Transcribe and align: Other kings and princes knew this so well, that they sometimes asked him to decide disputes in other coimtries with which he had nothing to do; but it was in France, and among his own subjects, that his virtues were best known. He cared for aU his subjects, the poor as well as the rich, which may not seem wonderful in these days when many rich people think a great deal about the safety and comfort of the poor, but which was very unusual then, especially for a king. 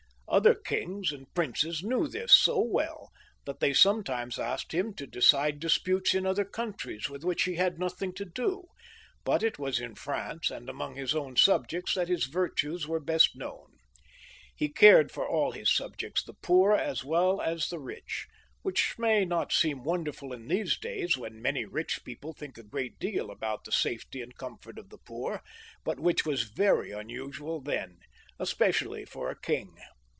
Other 0.27 0.55
kings 0.55 1.11
and 1.11 1.27
princes 1.33 1.83
knew 1.83 2.07
this 2.07 2.31
so 2.33 2.61
well, 2.61 3.11
that 3.45 3.59
they 3.59 3.73
sometimes 3.73 4.39
asked 4.39 4.73
him 4.73 4.93
to 4.93 5.05
decide 5.05 5.59
disputes 5.59 6.13
in 6.15 6.25
other 6.25 6.45
coimtries 6.45 7.09
with 7.09 7.25
which 7.25 7.43
he 7.43 7.55
had 7.55 7.77
nothing 7.77 8.13
to 8.13 8.23
do; 8.23 8.69
but 9.25 9.43
it 9.43 9.59
was 9.59 9.81
in 9.81 9.93
France, 9.93 10.49
and 10.49 10.69
among 10.69 10.95
his 10.95 11.13
own 11.13 11.35
subjects, 11.35 11.95
that 11.95 12.07
his 12.07 12.27
virtues 12.27 12.87
were 12.87 13.01
best 13.01 13.35
known. 13.35 13.73
He 14.55 14.69
cared 14.69 15.11
for 15.11 15.27
aU 15.29 15.51
his 15.51 15.69
subjects, 15.75 16.23
the 16.23 16.33
poor 16.41 16.75
as 16.75 17.03
well 17.03 17.41
as 17.41 17.67
the 17.67 17.79
rich, 17.79 18.25
which 18.61 18.97
may 18.97 19.25
not 19.25 19.51
seem 19.51 19.83
wonderful 19.83 20.31
in 20.31 20.47
these 20.47 20.79
days 20.79 21.17
when 21.17 21.41
many 21.41 21.65
rich 21.65 22.05
people 22.05 22.31
think 22.31 22.57
a 22.57 22.63
great 22.63 22.97
deal 22.99 23.31
about 23.31 23.65
the 23.65 23.73
safety 23.73 24.21
and 24.21 24.37
comfort 24.37 24.77
of 24.79 24.91
the 24.91 24.97
poor, 24.99 25.41
but 25.83 25.99
which 25.99 26.25
was 26.25 26.43
very 26.43 26.91
unusual 26.91 27.59
then, 27.59 27.97
especially 28.39 29.03
for 29.03 29.29
a 29.29 29.37
king. 29.37 29.75